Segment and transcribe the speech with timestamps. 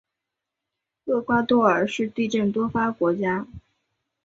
[1.05, 3.45] 厄瓜多尔是地震多发国家。